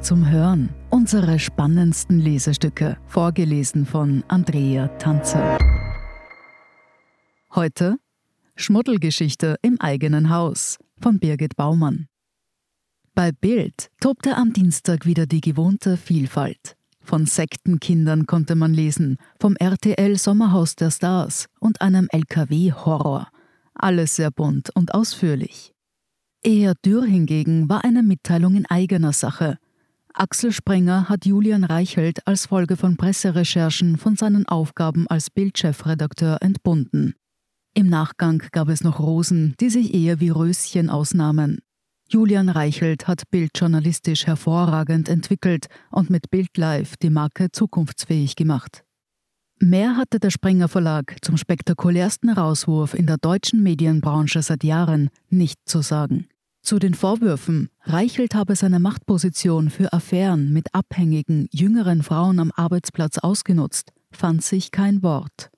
[0.00, 0.68] zum Hören.
[0.90, 5.58] Unsere spannendsten Lesestücke, vorgelesen von Andrea Tanzer.
[7.54, 7.98] Heute
[8.56, 12.06] Schmuddelgeschichte im eigenen Haus von Birgit Baumann.
[13.14, 16.76] Bei Bild tobte am Dienstag wieder die gewohnte Vielfalt.
[17.00, 23.28] Von Sektenkindern konnte man lesen, vom RTL Sommerhaus der Stars und einem LKW-Horror.
[23.74, 25.75] Alles sehr bunt und ausführlich.
[26.46, 29.58] Eher dürr hingegen war eine Mitteilung in eigener Sache.
[30.14, 37.16] Axel Springer hat Julian Reichelt als Folge von Presserecherchen von seinen Aufgaben als Bildchefredakteur entbunden.
[37.74, 41.58] Im Nachgang gab es noch Rosen, die sich eher wie Röschen ausnahmen.
[42.08, 48.84] Julian Reichelt hat Bild journalistisch hervorragend entwickelt und mit Bild Live die Marke zukunftsfähig gemacht.
[49.58, 55.58] Mehr hatte der Springer Verlag zum spektakulärsten Rauswurf in der deutschen Medienbranche seit Jahren nicht
[55.64, 56.28] zu sagen.
[56.66, 63.18] Zu den Vorwürfen, Reichelt habe seine Machtposition für Affären mit abhängigen, jüngeren Frauen am Arbeitsplatz
[63.18, 65.52] ausgenutzt, fand sich kein Wort.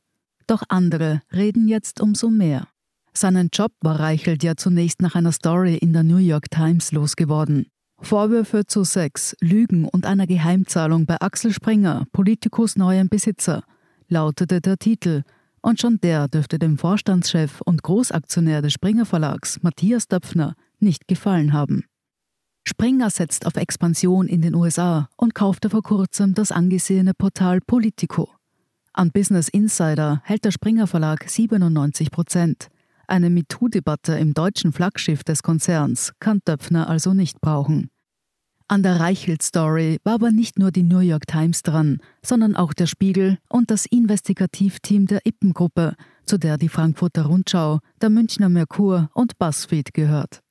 [0.46, 2.68] Doch andere reden jetzt umso mehr.
[3.14, 7.68] Seinen Job war Reichelt ja zunächst nach einer Story in der New York Times losgeworden.
[8.02, 13.64] Vorwürfe zu Sex, Lügen und einer Geheimzahlung bei Axel Springer, Politikus neuem Besitzer,
[14.08, 15.22] lautete der Titel,
[15.62, 21.52] und schon der dürfte dem Vorstandschef und Großaktionär des Springer Verlags, Matthias Döpfner, nicht gefallen
[21.52, 21.84] haben.
[22.66, 28.28] Springer setzt auf Expansion in den USA und kaufte vor kurzem das angesehene Portal Politico.
[28.92, 32.68] An Business Insider hält der Springer Verlag 97 Prozent.
[33.06, 37.88] Eine MeToo-Debatte im deutschen Flaggschiff des Konzerns kann Döpfner also nicht brauchen.
[38.70, 42.86] An der Reichelt-Story war aber nicht nur die New York Times dran, sondern auch der
[42.86, 45.94] Spiegel und das Investigativteam der Ippengruppe,
[46.26, 50.42] zu der die Frankfurter Rundschau, der Münchner Merkur und BuzzFeed gehört.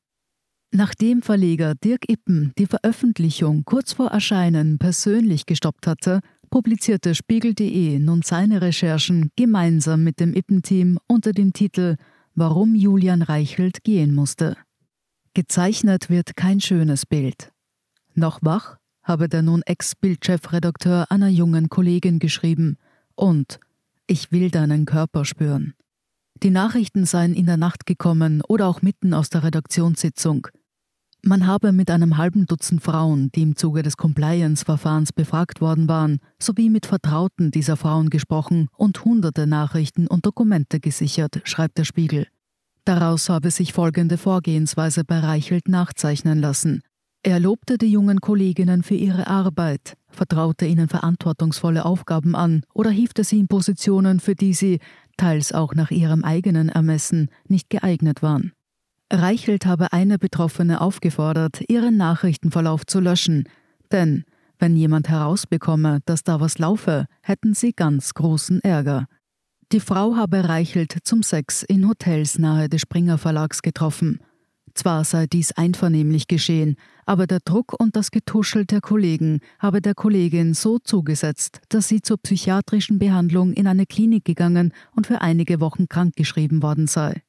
[0.72, 6.20] Nachdem Verleger Dirk Ippen die Veröffentlichung kurz vor Erscheinen persönlich gestoppt hatte,
[6.50, 11.96] publizierte Spiegel.de nun seine Recherchen gemeinsam mit dem Ippen-Team unter dem Titel
[12.36, 14.58] Warum Julian Reichelt gehen musste.
[15.34, 17.52] Gezeichnet wird kein schönes Bild.
[18.14, 22.78] Noch wach habe der nun Ex-Bildchefredakteur einer jungen Kollegin geschrieben
[23.16, 23.60] und
[24.06, 25.74] ich will deinen Körper spüren.
[26.44, 30.48] Die Nachrichten seien in der Nacht gekommen oder auch mitten aus der Redaktionssitzung.
[31.24, 36.20] Man habe mit einem halben Dutzend Frauen, die im Zuge des Compliance-Verfahrens befragt worden waren,
[36.40, 42.28] sowie mit Vertrauten dieser Frauen gesprochen und hunderte Nachrichten und Dokumente gesichert, schreibt der Spiegel.
[42.86, 46.82] Daraus habe sich folgende Vorgehensweise bei Reichelt nachzeichnen lassen.
[47.24, 53.26] Er lobte die jungen Kolleginnen für ihre Arbeit, vertraute ihnen verantwortungsvolle Aufgaben an oder hiefte
[53.26, 54.80] sie in Positionen, für die sie,
[55.18, 58.54] teils auch nach ihrem eigenen Ermessen, nicht geeignet waren.
[59.12, 63.48] Reichelt habe eine Betroffene aufgefordert, ihren Nachrichtenverlauf zu löschen,
[63.92, 64.26] denn
[64.60, 69.06] wenn jemand herausbekomme, dass da was laufe, hätten sie ganz großen Ärger.
[69.72, 74.20] Die Frau habe Reichelt zum Sex in Hotels nahe des Springer Verlags getroffen.
[74.74, 76.76] Zwar sei dies einvernehmlich geschehen,
[77.06, 82.02] aber der Druck und das Getuschel der Kollegen habe der Kollegin so zugesetzt, dass sie
[82.02, 87.24] zur psychiatrischen Behandlung in eine Klinik gegangen und für einige Wochen krankgeschrieben worden sei.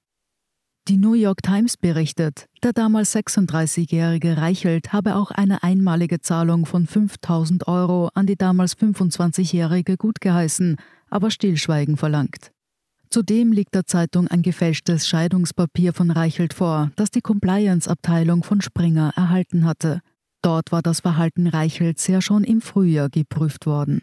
[0.89, 6.87] Die New York Times berichtet, der damals 36-jährige Reichelt habe auch eine einmalige Zahlung von
[6.87, 10.77] 5000 Euro an die damals 25-jährige gutgeheißen,
[11.11, 12.53] aber Stillschweigen verlangt.
[13.11, 19.13] Zudem liegt der Zeitung ein gefälschtes Scheidungspapier von Reichelt vor, das die Compliance-Abteilung von Springer
[19.15, 20.01] erhalten hatte.
[20.41, 24.01] Dort war das Verhalten Reichelts ja schon im Frühjahr geprüft worden.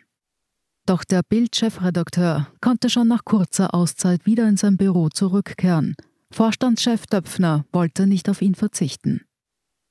[0.85, 5.96] Doch der Bild-Chefredakteur konnte schon nach kurzer Auszeit wieder in sein Büro zurückkehren–
[6.35, 9.22] Vorstandschef Döpfner wollte nicht auf ihn verzichten.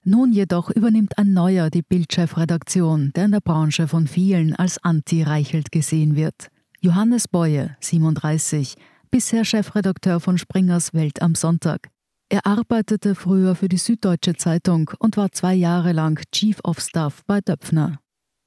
[0.05, 5.73] Nun jedoch übernimmt ein neuer die Bildchefredaktion, der in der Branche von vielen als anti-Reichelt
[5.73, 6.49] gesehen wird.
[6.83, 8.75] Johannes Boye, 37,
[9.11, 11.89] bisher Chefredakteur von Springers Welt am Sonntag.
[12.29, 17.23] Er arbeitete früher für die Süddeutsche Zeitung und war zwei Jahre lang Chief of Staff
[17.27, 18.01] bei Döpfner.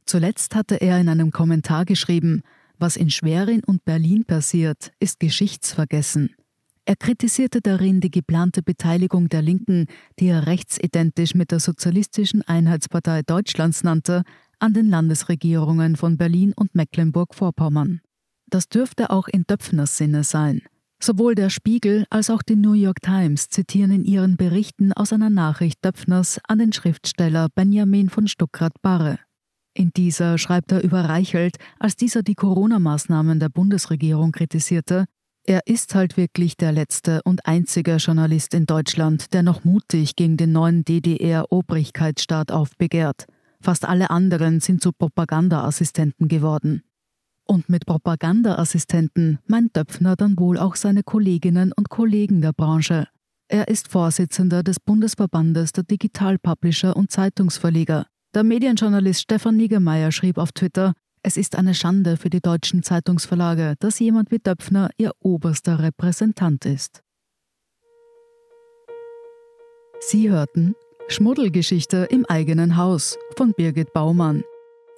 [0.05, 2.43] Zuletzt hatte er in einem Kommentar geschrieben,
[2.77, 6.35] was in Schwerin und Berlin passiert, ist geschichtsvergessen.
[6.87, 9.87] Er kritisierte darin die geplante Beteiligung der Linken,
[10.19, 14.23] die er rechtsidentisch mit der Sozialistischen Einheitspartei Deutschlands nannte,
[14.59, 17.99] an den Landesregierungen von Berlin und Mecklenburg-Vorpommern.
[18.49, 20.61] Das dürfte auch in Döpfners Sinne sein.
[21.03, 25.29] Sowohl der Spiegel als auch die New York Times zitieren in ihren Berichten aus einer
[25.29, 29.19] Nachricht Döpfners an den Schriftsteller Benjamin von Stuckrad-Barre.
[29.73, 35.05] In dieser schreibt er über Reichelt, als dieser die Corona-Maßnahmen der Bundesregierung kritisierte,
[35.47, 40.35] er ist halt wirklich der letzte und einzige Journalist in Deutschland, der noch mutig gegen
[40.35, 43.27] den neuen DDR-Obrigkeitsstaat aufbegehrt.
[43.61, 46.83] Fast alle anderen sind zu Propagandaassistenten geworden.
[47.45, 53.07] Und mit Propagandaassistenten meint Döpfner dann wohl auch seine Kolleginnen und Kollegen der Branche.
[53.47, 58.05] Er ist Vorsitzender des Bundesverbandes der Digitalpublisher und Zeitungsverleger.
[58.35, 60.93] Der Medienjournalist Stefan Niggemeier schrieb auf Twitter,
[61.27, 66.65] es ist eine Schande für die deutschen Zeitungsverlage, dass jemand wie Döpfner ihr oberster Repräsentant
[66.65, 67.01] ist.
[69.99, 70.73] Sie hörten
[71.09, 74.45] Schmuddelgeschichte im eigenen Haus von Birgit Baumann.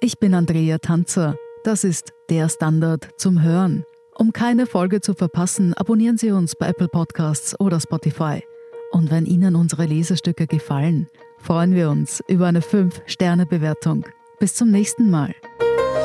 [0.00, 1.34] Ich bin Andrea Tanzer.
[1.64, 3.82] Das ist der Standard zum Hören.
[4.16, 8.40] Um keine Folge zu verpassen, abonnieren Sie uns bei Apple Podcasts oder Spotify.
[8.92, 14.04] Und wenn Ihnen unsere Lesestücke gefallen, freuen wir uns über eine 5-Sterne-Bewertung.
[14.38, 15.34] Bis zum nächsten Mal.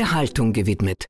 [0.00, 1.04] der Haltung gewidmet.